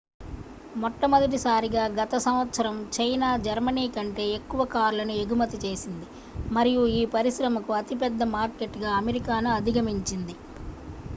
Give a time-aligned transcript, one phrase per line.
[0.75, 6.07] మొట్టమొదటిసారిగా గత సంవత్సరం చైనా జర్మనీ కంటే ఎక్కువ కార్లను ఎగుమతి చేసింది
[6.51, 10.35] మరియు ఈ పరిశ్రమకు అతిపెద్ద మార్కెట్గా అమెరికాను అధిగమించింది